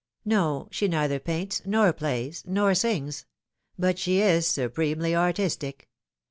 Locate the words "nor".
1.63-1.93, 2.47-2.73